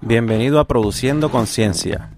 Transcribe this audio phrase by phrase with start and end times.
[0.00, 2.10] Bienvenido a Produciendo Conciencia.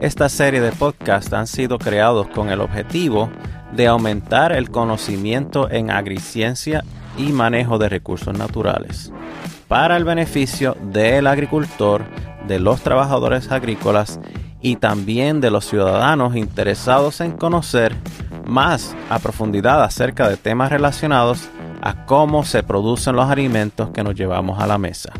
[0.00, 3.30] Esta serie de podcasts han sido creados con el objetivo
[3.72, 6.82] de aumentar el conocimiento en agriciencia
[7.18, 9.12] y manejo de recursos naturales
[9.70, 12.04] para el beneficio del agricultor,
[12.48, 14.18] de los trabajadores agrícolas
[14.60, 17.94] y también de los ciudadanos interesados en conocer
[18.50, 21.48] más a profundidad acerca de temas relacionados
[21.80, 25.12] a cómo se producen los alimentos que nos llevamos a la mesa.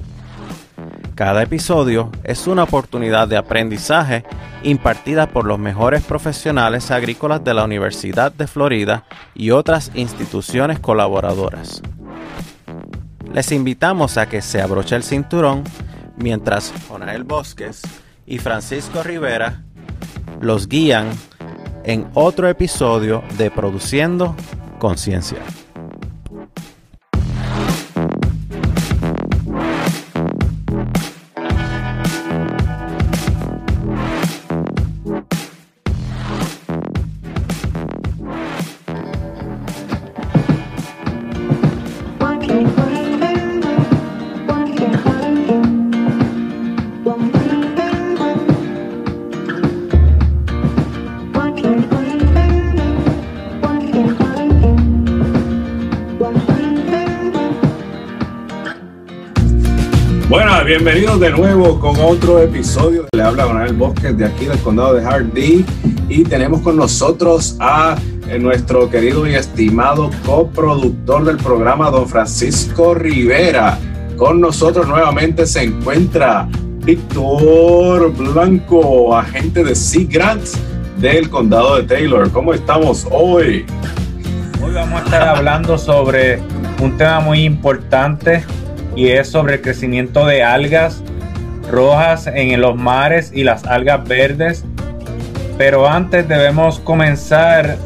[1.14, 4.24] Cada episodio es una oportunidad de aprendizaje
[4.62, 9.04] impartida por los mejores profesionales agrícolas de la Universidad de Florida
[9.34, 11.82] y otras instituciones colaboradoras.
[13.32, 15.62] Les invitamos a que se abroche el cinturón
[16.16, 17.82] mientras Jonael Bosques
[18.26, 19.62] y Francisco Rivera
[20.40, 21.10] los guían
[21.90, 24.36] en otro episodio de Produciendo
[24.78, 25.38] Conciencia.
[60.70, 63.04] Bienvenidos de nuevo con otro episodio.
[63.10, 65.64] Le habla Donald Bosques de aquí del condado de Hardy
[66.08, 67.96] y tenemos con nosotros a
[68.28, 73.80] eh, nuestro querido y estimado coproductor del programa, don Francisco Rivera.
[74.16, 76.46] Con nosotros nuevamente se encuentra
[76.84, 80.56] Víctor Blanco, agente de Sea Grants
[80.98, 82.30] del condado de Taylor.
[82.30, 83.66] ¿Cómo estamos hoy?
[84.62, 86.38] Hoy vamos a estar hablando sobre
[86.80, 88.44] un tema muy importante
[88.96, 91.02] y es sobre el crecimiento de algas
[91.70, 94.64] rojas en los mares y las algas verdes.
[95.58, 97.76] Pero antes debemos comenzar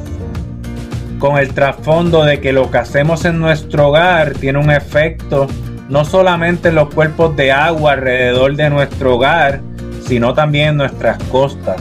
[1.19, 5.47] con el trasfondo de que lo que hacemos en nuestro hogar tiene un efecto
[5.89, 9.61] no solamente en los cuerpos de agua alrededor de nuestro hogar,
[10.07, 11.77] sino también en nuestras costas.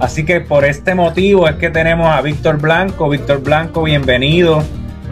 [0.00, 3.08] Así que por este motivo es que tenemos a Víctor Blanco.
[3.08, 4.62] Víctor Blanco, bienvenido.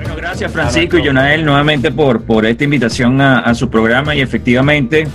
[0.00, 5.06] Bueno, gracias Francisco y Jonael nuevamente por, por esta invitación a, su programa y efectivamente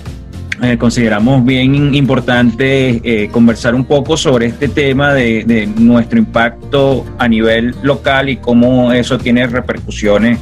[0.62, 7.04] eh, consideramos bien importante eh, conversar un poco sobre este tema de, de, nuestro impacto
[7.18, 10.38] a nivel local y cómo eso tiene repercusiones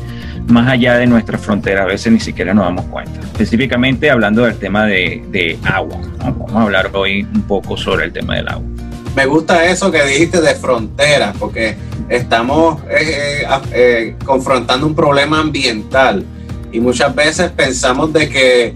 [0.47, 1.85] más allá de nuestra frontera.
[1.85, 3.19] A veces ni siquiera nos damos cuenta.
[3.21, 5.97] Específicamente hablando del tema de, de agua.
[6.19, 8.69] Vamos a hablar hoy un poco sobre el tema del agua.
[9.17, 11.77] Me gusta eso que dijiste de frontera, porque
[12.09, 16.25] estamos eh, eh, eh, confrontando un problema ambiental
[16.73, 18.75] y muchas veces pensamos de que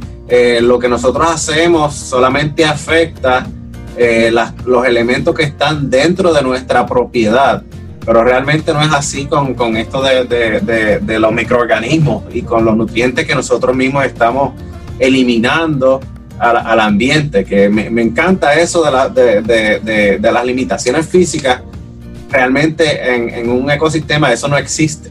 [0.61, 3.47] lo que nosotros hacemos solamente afecta
[4.67, 7.62] los elementos que están dentro de nuestra propiedad,
[8.05, 13.34] pero realmente no es así con, esto de, los microorganismos y con los nutrientes que
[13.34, 14.53] nosotros mismos estamos
[14.99, 15.99] eliminando
[16.38, 21.62] al, ambiente, que me, encanta eso de, de las limitaciones físicas
[22.31, 25.11] realmente en, un ecosistema eso no existe.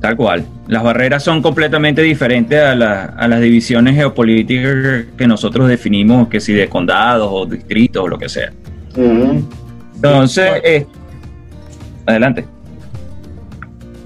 [0.00, 0.46] Tal cual.
[0.68, 6.68] Las barreras son completamente diferentes a, las divisiones geopolíticas que nosotros definimos, que si de
[6.68, 8.52] condados o distritos o lo que sea.
[9.94, 10.86] Entonces, eh,
[12.06, 12.44] adelante.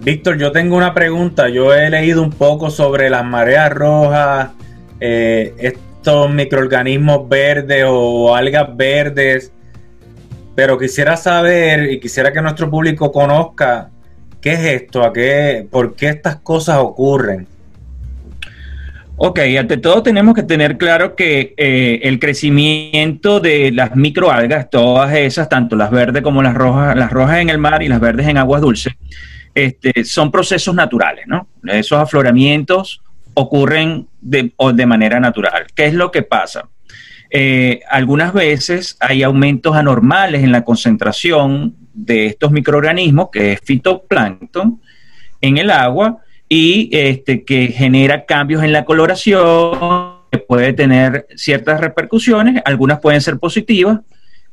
[0.03, 1.49] Víctor, yo tengo una pregunta.
[1.49, 4.50] Yo he leído un poco sobre las mareas rojas,
[4.99, 9.53] eh, estos microorganismos verdes o algas verdes
[10.54, 13.90] pero quisiera saber y quisiera que nuestro público conozca
[14.40, 17.46] qué es esto, a qué, por qué estas cosas ocurren.
[19.16, 25.14] Ok, ante todo tenemos que tener claro que eh, el crecimiento de las microalgas, todas
[25.14, 28.26] esas, tanto las verdes como las rojas, las rojas en el mar y las verdes
[28.26, 28.94] en aguas dulces,
[29.54, 31.46] este, son procesos naturales, ¿no?
[31.64, 33.02] Esos afloramientos
[33.34, 35.66] ocurren de, de manera natural.
[35.75, 36.69] ¿Qué es lo que pasa?
[37.34, 44.79] Eh, algunas veces hay aumentos anormales en la concentración de estos microorganismos, que es fitoplancton,
[45.40, 51.81] en el agua y este, que genera cambios en la coloración, que puede tener ciertas
[51.81, 54.00] repercusiones, algunas pueden ser positivas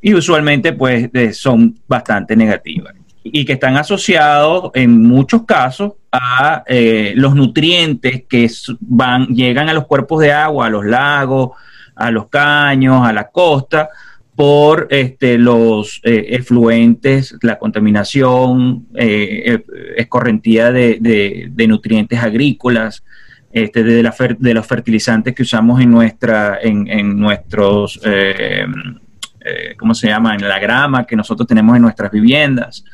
[0.01, 7.11] y usualmente pues son bastante negativas y que están asociados en muchos casos a eh,
[7.15, 8.49] los nutrientes que
[8.79, 11.51] van, llegan a los cuerpos de agua, a los lagos,
[11.99, 13.89] a los caños, a la costa,
[14.39, 19.61] por este, los eh, efluentes, la contaminación, eh,
[19.97, 23.03] escorrentía de, nutrientes agrícolas,
[23.51, 28.65] este, de, la de, los fertilizantes que usamos en, nuestra, en, nuestros, eh,
[29.77, 32.85] ¿cómo se llama?, en la grama que nosotros tenemos en nuestras viviendas.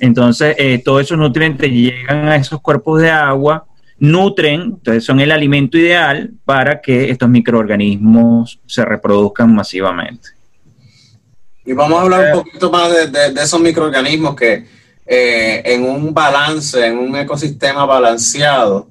[0.00, 3.67] Entonces, todos esos nutrientes llegan a esos cuerpos de agua
[3.98, 10.30] nutren, entonces son el alimento ideal para que estos microorganismos se reproduzcan masivamente.
[11.64, 14.64] Y vamos a hablar un poquito más de, esos microorganismos que
[15.04, 18.88] eh, en un balance, en un ecosistema balanceado,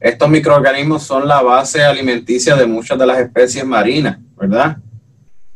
[0.00, 4.78] estos microorganismos son la base alimenticia de muchas de las especies marinas, ¿verdad?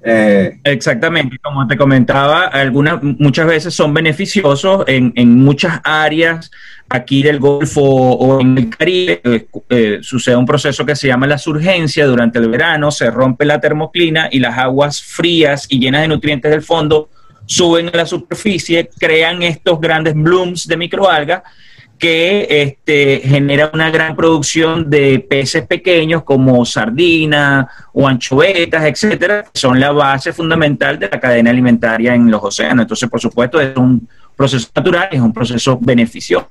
[0.02, 6.50] Eh, Exactamente, como te comentaba, algunas, muchas veces son beneficiosos en, muchas áreas
[6.88, 9.20] aquí del Golfo o en el Caribe.
[9.24, 13.44] Eh, eh, sucede un proceso que se llama la surgencia durante el verano, se rompe
[13.44, 17.10] la termoclina y las aguas frías y llenas de nutrientes del fondo
[17.46, 21.42] suben a la superficie, crean estos grandes blooms de microalgas
[22.00, 29.60] que este, genera una gran producción de peces pequeños como sardinas o anchovetas, etcétera, que
[29.60, 32.84] son la base fundamental de la cadena alimentaria en los océanos.
[32.84, 36.48] Entonces, por supuesto, es un proceso natural, es un proceso beneficioso.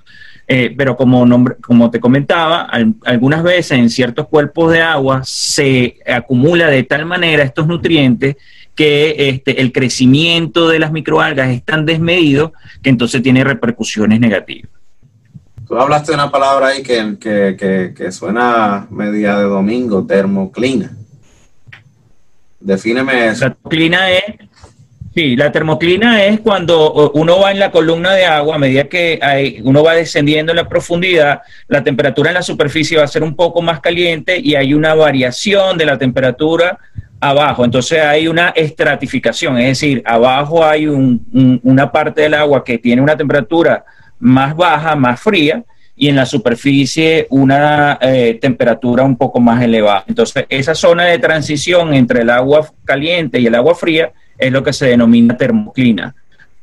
[0.48, 1.28] Eh, pero como,
[1.62, 2.70] como te comentaba,
[3.04, 8.36] algunas veces en ciertos cuerpos de agua se acumula de tal manera estos nutrientes
[8.76, 12.54] que este, el crecimiento de las microalgas es tan desmedido
[12.84, 14.79] que entonces tiene repercusiones negativas.
[15.70, 20.98] Tú hablaste de una palabra ahí que, suena media de domingo, termoclina.
[22.60, 23.46] Defíneme eso.
[23.46, 24.24] La termoclina es,
[25.14, 29.20] sí, la termoclina es cuando uno va en la columna de agua, a medida que
[29.22, 33.22] hay, uno va descendiendo en la profundidad, la temperatura en la superficie va a ser
[33.22, 36.80] un poco más caliente y hay una variación de la temperatura
[37.20, 37.64] abajo.
[37.64, 43.16] Entonces hay una estratificación, es decir, abajo hay una parte del agua que tiene una
[43.16, 43.86] temperatura
[44.20, 45.64] más baja, más fría,
[46.00, 50.06] y en la superficie una eh, temperatura un poco más elevada.
[50.08, 54.64] Entonces, esa zona de transición entre el agua caliente y el agua fría es lo
[54.64, 56.16] que se denomina termoclina.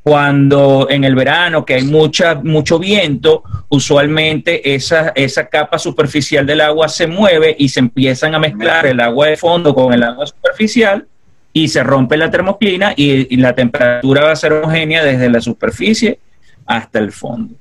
[0.03, 6.63] Cuando en el verano, que hay mucha, mucho viento, usualmente esa, esa capa superficial del
[6.63, 10.27] agua se mueve y se empiezan a mezclar el agua de fondo con el agua
[10.27, 11.07] superficial
[11.53, 15.41] y se rompe la termoclina y, y la temperatura va a ser homogénea desde la
[15.43, 16.21] superficie
[16.67, 17.55] hasta el fondo.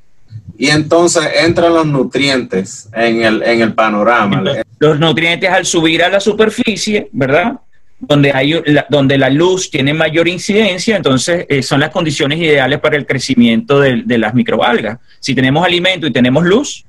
[0.58, 4.44] Y entonces entran los nutrientes en el, en el panorama.
[4.80, 7.60] los nutrientes al subir a la superficie, ¿verdad?
[8.00, 12.80] Donde, hay, la, donde la luz tiene mayor incidencia, entonces eh, son las condiciones ideales
[12.80, 15.00] para el crecimiento de, de, las microalgas.
[15.20, 16.86] Si tenemos alimento y tenemos luz,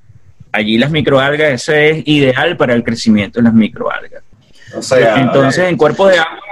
[0.52, 4.22] allí las microalgas, ese es ideal para el crecimiento de las microalgas.
[4.74, 6.45] O sea, entonces, en cuerpos de agua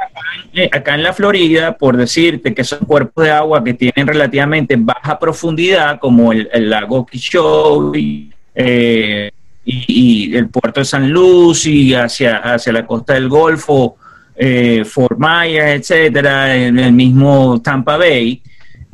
[0.72, 5.18] acá en la Florida, por decirte que son cuerpos de agua que tienen relativamente baja
[5.18, 9.30] profundidad, como el, lago Quichoy eh,
[9.64, 13.96] y, el puerto de San Luis hacia, hacia la costa del Golfo,
[14.36, 18.42] eh, Fort Myers, etcétera, en el mismo Tampa Bay.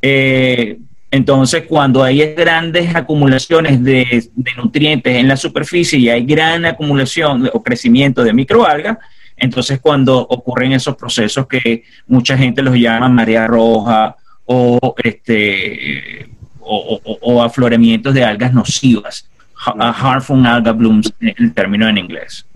[0.00, 0.78] Eh,
[1.10, 7.50] entonces, cuando hay grandes acumulaciones de, de, nutrientes en la superficie y hay gran acumulación
[7.52, 8.98] o crecimiento de microalgas,
[9.40, 14.14] entonces, cuando ocurren esos procesos que mucha gente los llama marea roja
[14.44, 16.28] o, este,
[16.60, 22.46] o, afloramientos de algas nocivas, harmful alga blooms, el término en inglés.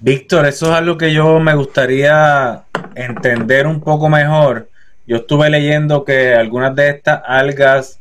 [0.00, 2.62] Víctor, eso es algo que yo me gustaría
[2.94, 4.70] entender un poco mejor.
[5.06, 8.00] Yo estuve leyendo que algunas de estas algas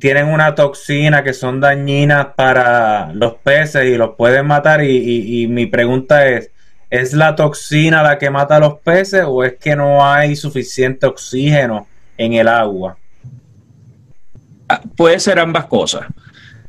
[0.00, 4.82] tienen una toxina que son dañinas para los peces y los pueden matar.
[4.82, 6.50] y mi pregunta es,
[6.90, 11.06] ¿Es la toxina la que mata a los peces o es que no hay suficiente
[11.06, 11.86] oxígeno
[12.16, 12.96] en el agua?
[14.68, 16.06] Ah, puede ser ambas cosas.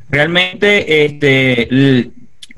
[0.10, 2.12] Realmente, este,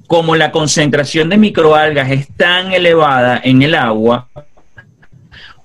[0.07, 4.27] como la concentración de microalgas es tan elevada en el agua,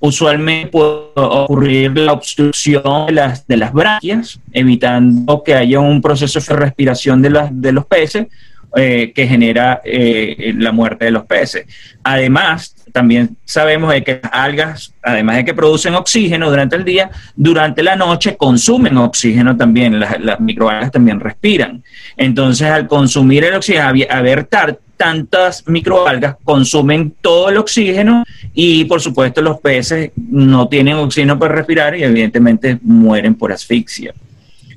[0.01, 6.41] usualmente puede ocurrir la obstrucción de las, de las branquias, evitando que haya un proceso
[6.41, 8.27] de respiración de, las, de los peces,
[8.75, 11.67] eh, que genera eh, la muerte de los peces.
[12.03, 17.11] Además, también sabemos de que las algas, además de que producen oxígeno durante el día,
[17.37, 21.83] durante la noche consumen oxígeno también, las, microalgas también respiran.
[22.17, 24.49] Entonces, al consumir el oxígeno, haber
[24.97, 28.25] tantas microalgas, consumen todo el oxígeno
[28.55, 34.15] y, por supuesto, los peces no tienen oxígeno para respirar y, evidentemente, mueren por asfixia.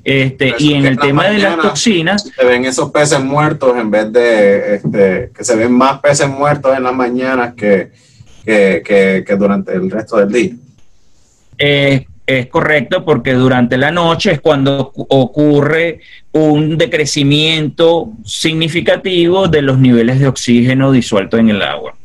[0.06, 2.32] Este, y en el tema de las toxinas.
[2.36, 6.78] Se ven esos peces muertos en vez de este, que se ven más peces muertos
[6.78, 7.90] en las mañanas que,
[8.46, 10.52] que, durante el resto del día.
[11.58, 16.02] Eh, es correcto porque durante la noche es cuando ocurre
[16.34, 21.96] un decrecimiento significativo de los niveles de oxígeno disuelto en el agua.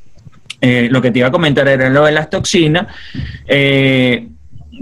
[0.63, 2.87] Eh, lo que te iba a comentar era lo de las toxinas.
[3.47, 4.27] Eh,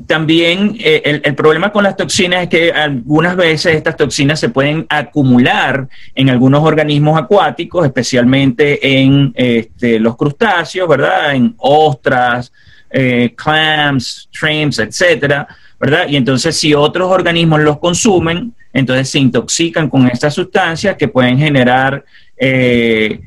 [0.06, 4.86] también eh, el, problema con las toxinas es que algunas veces estas toxinas se pueden
[4.88, 11.34] acumular en algunos organismos acuáticos, especialmente en este, los crustáceos, ¿verdad?
[11.34, 12.52] En ostras,
[12.90, 16.06] eh, clams, shrimps, etcétera, ¿verdad?
[16.08, 21.38] Y entonces si otros organismos los consumen, entonces se intoxican con estas sustancias que pueden
[21.38, 22.04] generar
[22.36, 23.20] eh,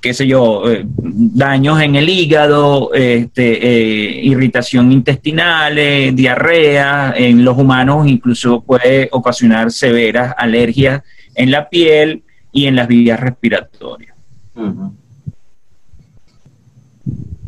[0.00, 5.76] qué sé yo, eh, daños en el hígado, este, eh, irritación intestinal,
[6.14, 11.02] diarrea, en los humanos incluso puede ocasionar severas alergias
[11.34, 12.22] en la piel
[12.52, 14.14] y en las vías respiratorias.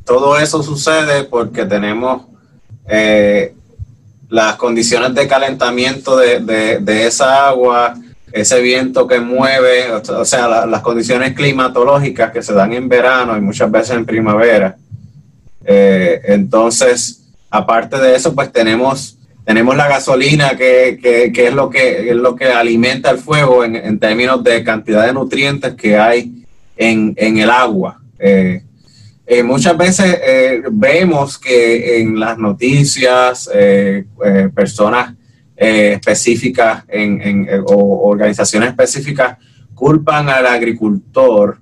[0.05, 2.23] Todo eso sucede porque tenemos
[2.89, 3.55] eh,
[4.29, 7.95] las condiciones de calentamiento de esa agua,
[8.33, 13.41] ese viento que mueve, o sea, las condiciones climatológicas que se dan en verano y
[13.41, 14.77] muchas veces en primavera.
[15.65, 20.99] Eh, entonces, aparte de eso, pues tenemos, tenemos la gasolina que,
[21.35, 25.75] es, lo que es lo que alimenta el fuego en, términos de cantidad de nutrientes
[25.75, 26.45] que hay
[26.77, 28.01] en, el agua.
[28.19, 28.63] Eh,
[29.27, 30.21] eh, muchas veces
[30.71, 33.49] vemos que en las noticias
[34.55, 35.15] personas
[35.59, 39.39] eh, específicas en, eh, o organizaciones específicas
[39.75, 41.59] culpan al agricultor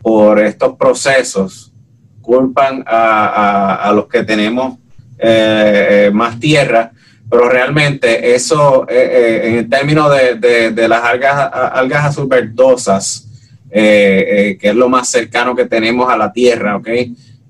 [0.00, 1.72] por estos procesos,
[2.20, 4.78] culpan a, los que tenemos
[5.18, 6.92] eh, más tierra,
[7.28, 13.28] pero realmente eso, en términos de, de, las algas, algas azul verdosas,
[13.70, 16.88] que es lo más cercano que tenemos a la tierra, ¿ok?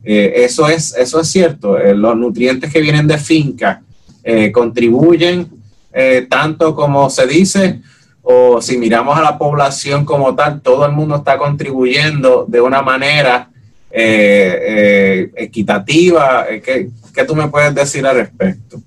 [0.03, 3.83] eso, es, eso es cierto, los nutrientes que vienen de finca
[4.53, 5.64] contribuyen
[5.97, 7.81] eh, tanto como se dice,
[8.21, 12.83] o si miramos a la población como tal, todo el mundo está contribuyendo de una
[12.83, 13.49] manera
[13.93, 16.47] eh, eh, equitativa.
[16.65, 16.91] ¿Qué,
[17.25, 18.83] tú me puedes decir al respecto?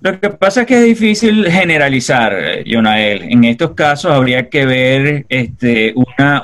[0.00, 2.34] Lo que pasa es que es difícil generalizar,
[2.66, 3.22] Jonael.
[3.30, 5.94] En estos casos habría que ver este,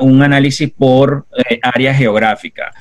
[0.00, 1.26] un análisis por
[1.62, 2.72] área geográfica.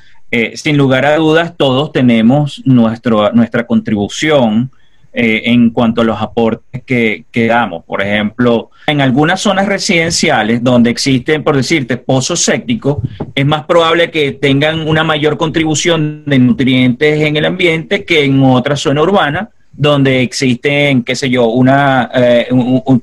[0.53, 4.69] sin lugar a dudas, todos tenemos nuestro, nuestra contribución
[5.15, 7.83] eh, en cuanto a los aportes que, damos.
[7.83, 12.97] Por ejemplo, en algunas zonas residenciales donde existen, por decirte, pozos sépticos,
[13.35, 18.41] es más probable que tengan una mayor contribución de nutrientes en el ambiente que en
[18.43, 22.47] otra zona urbana donde existen, qué sé yo, una eh,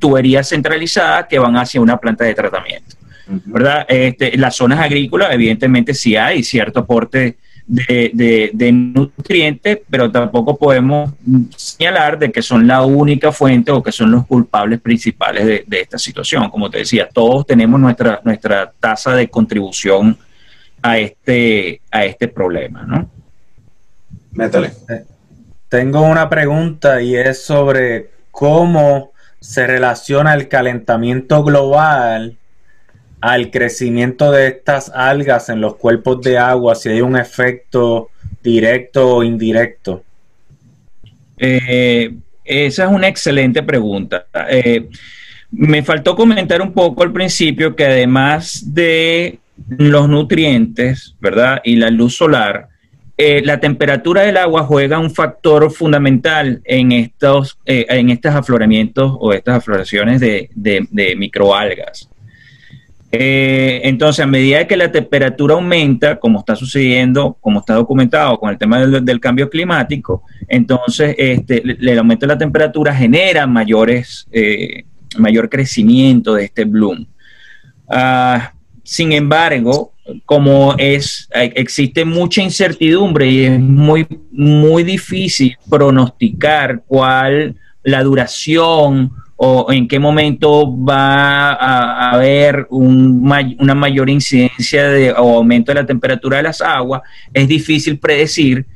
[0.01, 2.97] tubería centralizada que van hacia una planta de tratamiento.
[3.27, 3.87] ¿Verdad?
[3.89, 7.37] Este, las zonas agrícolas, evidentemente, sí hay cierto aporte
[7.71, 11.13] de, nutrientes, pero tampoco podemos
[11.57, 15.99] señalar de que son la única fuente o que son los culpables principales de, esta
[15.99, 16.51] situación.
[16.51, 20.19] Como te decía, todos tenemos nuestra, nuestra tasa de contribución
[20.83, 23.09] a este, a este problema, ¿no?
[24.33, 24.73] Métale.
[24.89, 25.05] Eh,
[25.69, 32.37] tengo una pregunta y es sobre cómo se relaciona el calentamiento global
[33.21, 38.09] al crecimiento de estas algas en los cuerpos de agua, si hay un efecto
[38.43, 40.03] directo o indirecto?
[41.37, 44.27] Eh, esa es una excelente pregunta.
[44.49, 44.89] Eh,
[45.51, 51.61] me faltó comentar un poco al principio que además de los nutrientes, ¿verdad?
[51.65, 52.69] Y la luz solar,
[53.17, 59.33] eh, la temperatura del agua juega un factor fundamental en estos, en estos afloramientos o
[59.33, 62.10] estas afloraciones de, de microalgas.
[63.13, 68.51] Eh, entonces, a medida que la temperatura aumenta, como está sucediendo, como está documentado con
[68.51, 74.85] el tema del, cambio climático, entonces este, el aumento de la temperatura genera mayores, eh,
[75.19, 77.05] mayor crecimiento de este bloom.
[77.89, 78.53] Ah,
[78.85, 79.93] sin embargo,
[80.25, 89.73] como es, existe mucha incertidumbre y es muy, muy difícil pronosticar cuál la duración o
[89.73, 96.37] en qué momento va a, haber una mayor incidencia de, o aumento de la temperatura
[96.37, 97.01] de las aguas,
[97.33, 98.67] es difícil predecir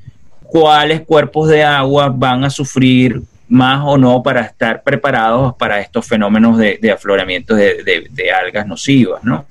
[0.43, 6.07] cuáles cuerpos de agua van a sufrir más o no para estar preparados para estos
[6.07, 9.45] fenómenos de, afloramiento de, algas nocivas, ¿no?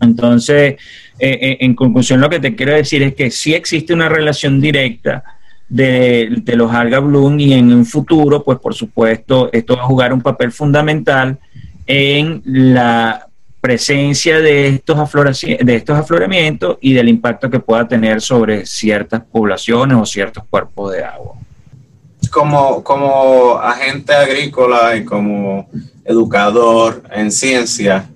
[0.00, 0.76] Entonces,
[1.18, 4.58] eh, eh, en conclusión, lo que te quiero decir es que sí existe una relación
[4.62, 5.22] directa
[5.68, 10.12] de, los alga bloom y en un futuro, pues por supuesto, esto va a jugar
[10.12, 11.38] un papel fundamental
[11.86, 13.26] en la
[13.60, 14.96] presencia de estos,
[15.42, 20.92] de estos afloramientos y del impacto que pueda tener sobre ciertas poblaciones o ciertos cuerpos
[20.92, 21.34] de agua.
[22.30, 25.68] como, como agente agrícola y como
[26.04, 28.08] educador en ciencia,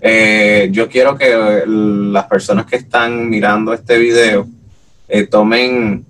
[0.00, 4.48] eh, yo quiero que las personas que están mirando este video
[5.06, 6.04] eh, tomen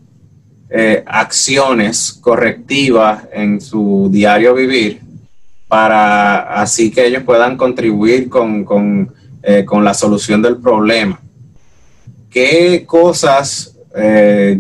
[0.71, 5.01] eh, acciones correctivas en su diario vivir
[5.69, 9.13] para así que ellos puedan contribuir con, con,
[9.65, 11.21] con la solución del problema.
[12.29, 13.77] ¿Qué cosas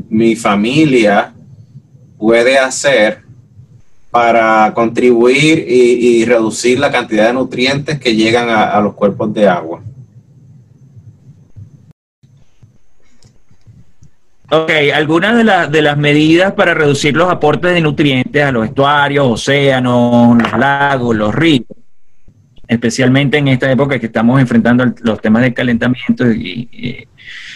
[0.08, 1.32] mi familia
[2.16, 3.22] puede hacer
[4.10, 9.82] para contribuir y, reducir la cantidad de nutrientes que llegan a, los cuerpos de agua.
[14.52, 19.24] Ok, algunas de, de, las medidas para reducir los aportes de nutrientes a los estuarios,
[19.24, 21.68] océanos, los lagos, los ríos,
[22.66, 27.06] especialmente en esta época que estamos enfrentando los temas de calentamiento, e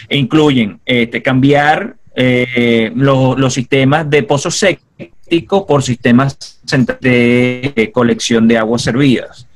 [0.09, 6.61] incluyen este, cambiar eh, los sistemas de pozos sépticos por sistemas
[7.01, 9.49] de colección de aguas servidas.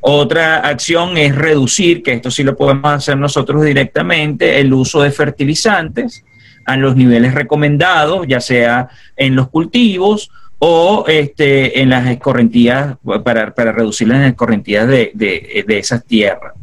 [0.00, 5.12] Otra acción es reducir, que esto sí lo podemos hacer nosotros directamente, el uso de
[5.12, 6.24] fertilizantes
[6.66, 13.54] a los niveles recomendados, ya sea en los cultivos o este, en las escorrentías, para,
[13.54, 16.54] para reducir las escorrentías de, de, esas tierras.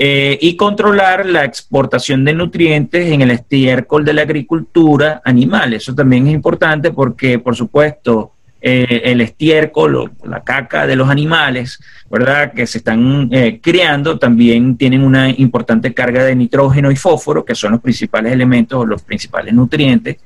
[0.00, 5.74] Eh, y controlar la exportación de nutrientes en el estiércol de la agricultura animal.
[5.74, 11.78] Eso también es importante porque, por supuesto, eh, el estiércol la caca de los animales,
[12.10, 12.52] ¿verdad?
[12.52, 17.54] Que se están eh, criando, también tienen una importante carga de nitrógeno y fósforo, que
[17.54, 20.16] son los principales elementos o los principales nutrientes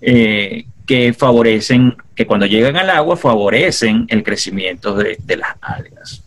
[0.00, 6.24] que favorecen, que cuando llegan al agua favorecen el crecimiento de, de las algas.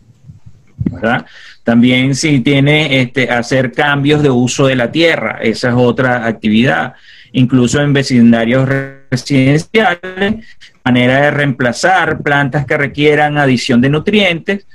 [0.90, 1.26] ¿verdad?
[1.62, 6.94] También si tiene este, hacer cambios de uso de la tierra, esa es otra actividad.
[7.32, 8.68] Incluso en vecindarios
[9.14, 10.44] residenciales,
[10.84, 14.66] manera de reemplazar plantas que requieran adición de nutrientes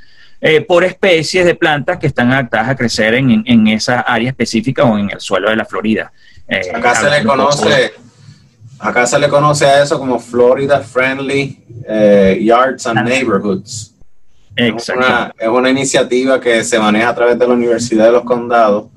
[0.41, 4.97] eh, por especies de plantas que están adaptadas a crecer en, esa área específica o
[4.97, 6.11] en el suelo de la Florida.
[6.47, 7.93] Eh, acá se le conoce,
[8.79, 13.93] acá se le conoce a eso como Florida Friendly eh, Yards and Neighborhoods.
[14.55, 18.87] Es una, iniciativa que se maneja a través de la Universidad de los Condados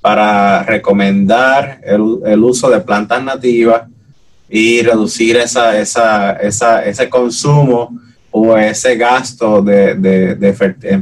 [0.00, 3.82] para recomendar el, uso de plantas nativas
[4.48, 7.98] y reducir esa, esa, esa, ese consumo
[8.30, 10.52] o ese gasto de, de,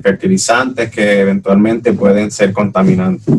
[0.03, 3.35] fertilizantes que eventualmente pueden ser contaminantes.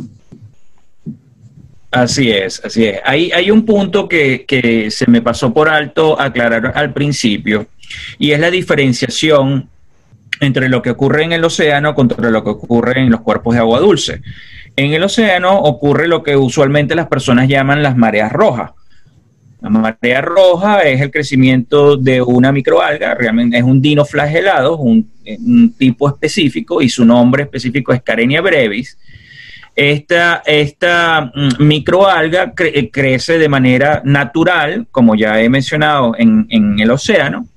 [1.90, 3.00] Así es, así es.
[3.06, 7.68] Hay, hay un punto que, que se me pasó por alto aclarar al principio
[8.20, 9.70] y es la diferenciación
[10.40, 13.62] entre lo que ocurre en el océano contra lo que ocurre en los cuerpos de
[13.62, 14.22] agua dulce.
[14.76, 18.72] En el océano ocurre lo que usualmente las personas llaman las mareas rojas.
[19.62, 25.74] La marea roja es el crecimiento de una microalga, realmente es un dinoflagelado, un, un
[25.74, 28.98] tipo específico, y su nombre específico es Carenia brevis.
[29.76, 36.92] Esta, esta mm, microalga crece de manera natural, como ya he mencionado, en, en el
[36.92, 37.48] océano,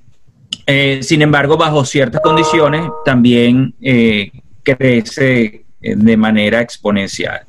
[0.65, 4.31] eh, sin embargo, bajo ciertas condiciones también eh,
[4.63, 7.41] crece eh, de manera exponencial.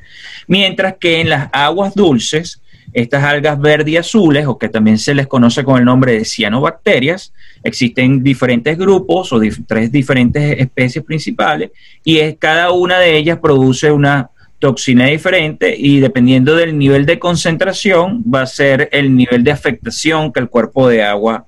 [0.46, 2.60] Mientras que en las aguas dulces,
[2.92, 6.24] estas algas verdes y azules, o que también se les conoce con el nombre de
[6.24, 7.32] cianobacterias,
[7.64, 11.70] existen diferentes grupos o tres diferentes especies principales
[12.04, 17.18] y es, cada una de ellas produce una toxina diferente y dependiendo del nivel de
[17.18, 21.46] concentración va a ser el nivel de afectación que el cuerpo de agua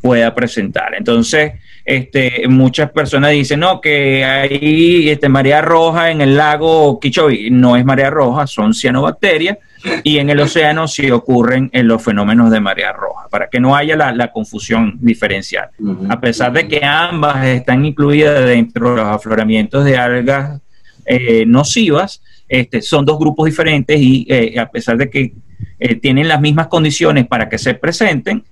[0.00, 0.94] pueda presentar.
[0.94, 1.52] Entonces,
[1.84, 7.50] este, muchas personas dicen, no, que hay este, marea roja en el lago Kichobi.
[7.50, 9.58] No es marea roja, son cianobacterias.
[10.02, 13.76] Y en el océano sí ocurren en los fenómenos de marea roja, para que no
[13.76, 15.70] haya la, confusión diferencial.
[16.08, 20.60] A pesar de que ambas están incluidas dentro de los afloramientos de algas
[21.06, 25.34] eh, nocivas, este, son dos grupos diferentes y eh, a pesar de que
[25.78, 28.44] eh, tienen las mismas condiciones para que se presenten,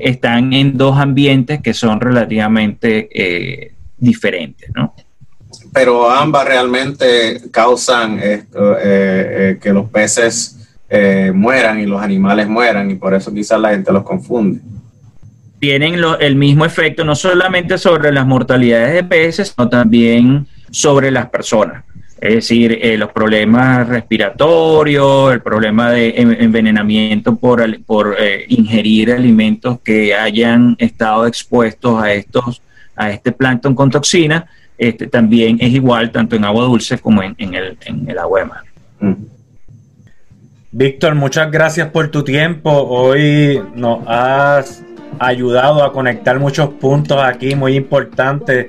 [0.00, 4.94] están en dos ambientes que son relativamente eh, diferentes, ¿no?
[5.72, 10.57] Pero ambas realmente causan esto, eh, eh, que los peces
[11.34, 14.60] mueran y los animales mueran y por eso quizás la gente los confunde.
[15.58, 21.28] Tienen el mismo efecto no solamente sobre las mortalidades de peces, sino también sobre las
[21.28, 21.84] personas.
[22.20, 29.80] Es decir, eh, los problemas respiratorios, el problema de envenenamiento por, por eh, ingerir alimentos
[29.80, 32.60] que hayan estado expuestos a estos
[32.96, 34.46] a este plancton con toxina,
[34.76, 38.44] este, también es igual tanto en agua dulce como en, el, en el agua de
[38.46, 38.64] mar.
[38.98, 39.12] Mm.
[40.78, 42.70] Víctor, muchas gracias por tu tiempo.
[42.70, 44.84] Hoy nos has
[45.18, 48.66] ayudado a conectar muchos puntos aquí muy importantes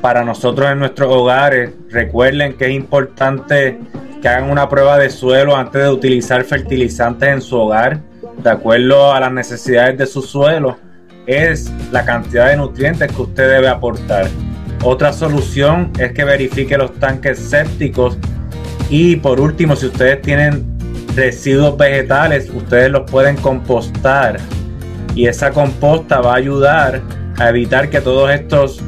[0.00, 1.70] para nosotros en nuestros hogares.
[1.88, 3.78] Recuerden que es importante
[4.20, 8.00] que hagan una prueba de suelo antes de utilizar fertilizantes en su hogar,
[8.42, 10.76] de acuerdo a las necesidades de su suelo.
[11.28, 14.26] Es la cantidad de nutrientes que usted debe aportar.
[14.82, 18.18] Otra solución es que verifique los tanques sépticos
[18.90, 20.75] y por último, si ustedes tienen
[21.16, 24.36] residuos vegetales, ustedes los pueden compostar
[25.14, 27.00] y esa composta va a ayudar
[27.38, 28.82] a evitar que todos estos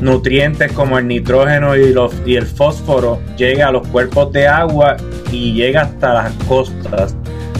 [0.00, 1.94] nutrientes como el nitrógeno y,
[2.34, 4.96] el fósforo lleguen a los cuerpos de agua
[5.30, 7.14] y llegue hasta las costas.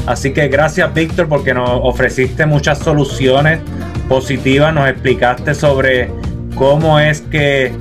[0.06, 3.60] Así que gracias Víctor porque nos ofreciste muchas soluciones
[4.08, 6.10] positivas, nos explicaste sobre
[6.56, 7.72] cómo es que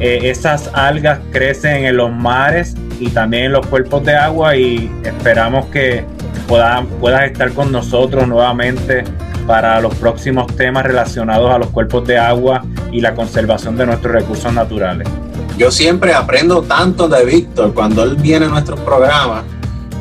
[0.00, 5.66] eh, esas algas crecen en los mares y también los cuerpos de agua y esperamos
[5.66, 6.04] que
[6.46, 9.04] puedas, puedas estar con nosotros nuevamente
[9.46, 14.12] para los próximos temas relacionados a los cuerpos de agua y la conservación de nuestros
[14.12, 15.08] recursos naturales.
[15.56, 19.44] Yo siempre aprendo tanto de Víctor cuando él viene a nuestros programas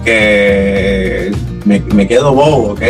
[0.03, 1.31] que
[1.65, 2.81] me, quedo bobo, ¿ok?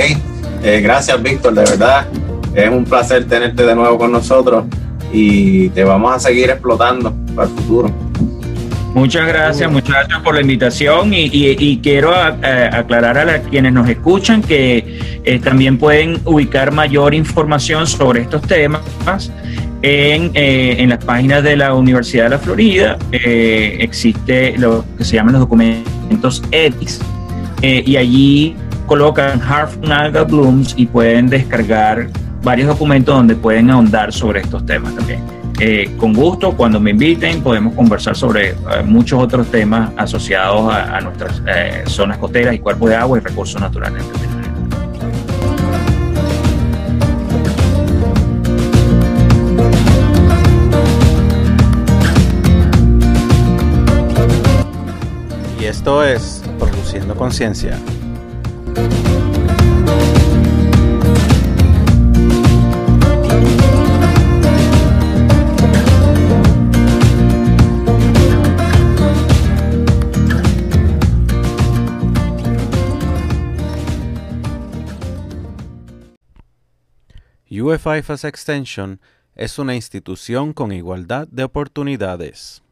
[0.63, 2.07] Eh, gracias Víctor, de verdad.
[2.53, 4.65] Es un placer tenerte de nuevo con nosotros
[5.11, 7.91] y te vamos a seguir explotando para el futuro.
[8.93, 14.41] Muchas gracias, muchas gracias por la invitación y, quiero eh, aclarar a quienes nos escuchan
[14.41, 18.81] que eh, también pueden ubicar mayor información sobre estos temas
[19.83, 22.97] en, eh, en las páginas de la Universidad de la Florida.
[23.11, 26.99] existe lo que se llaman los documentos EDIS
[27.61, 28.55] y allí
[28.87, 32.09] colocan Harfun Alga Blooms y pueden descargar
[32.43, 35.38] varios documentos donde pueden ahondar sobre estos temas también.
[35.61, 41.01] Eh, con gusto, cuando me inviten, podemos conversar sobre eh, muchos otros temas asociados a,
[41.01, 44.01] nuestras eh, zonas costeras y cuerpos de agua y recursos naturales.
[55.59, 57.77] Y esto es Produciendo Conciencia.
[77.69, 78.99] UFIFAS Extension
[79.35, 82.63] es una institución con igualdad de oportunidades.